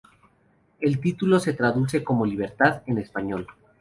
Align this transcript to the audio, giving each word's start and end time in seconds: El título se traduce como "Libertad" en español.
El 0.79 0.99
título 0.99 1.39
se 1.39 1.53
traduce 1.53 2.03
como 2.03 2.25
"Libertad" 2.25 2.81
en 2.87 2.97
español. 2.97 3.45